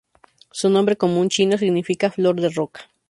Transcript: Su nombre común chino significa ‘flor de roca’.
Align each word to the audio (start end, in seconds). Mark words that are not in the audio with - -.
Su 0.49 0.71
nombre 0.71 0.97
común 0.97 1.29
chino 1.29 1.59
significa 1.59 2.09
‘flor 2.09 2.41
de 2.41 2.49
roca’. 2.49 2.89